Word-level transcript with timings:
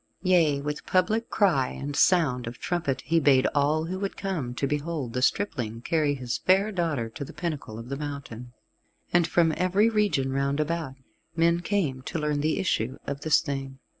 Yea, 0.23 0.59
with 0.59 0.83
public 0.87 1.29
cry 1.29 1.67
and 1.67 1.95
sound 1.95 2.47
of 2.47 2.57
trumpet 2.57 3.01
he 3.01 3.19
bade 3.19 3.45
all 3.53 3.85
who 3.85 3.99
would, 3.99 4.17
come 4.17 4.55
to 4.55 4.65
behold 4.65 5.13
the 5.13 5.21
stripling 5.21 5.79
carry 5.79 6.15
his 6.15 6.39
fair 6.39 6.71
daughter 6.71 7.07
to 7.07 7.23
the 7.23 7.31
pinnacle 7.31 7.77
of 7.77 7.89
the 7.89 7.95
mountain. 7.95 8.51
And 9.13 9.27
from 9.27 9.53
every 9.55 9.89
region 9.89 10.33
round 10.33 10.59
about 10.59 10.95
men 11.35 11.59
came 11.59 12.01
to 12.01 12.17
learn 12.17 12.41
the 12.41 12.57
issue 12.57 12.97
of 13.05 13.21
this 13.21 13.41
thing. 13.41 13.77